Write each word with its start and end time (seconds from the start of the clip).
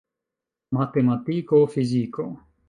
Matematiko, 0.77 1.61
fiziko. 1.75 2.27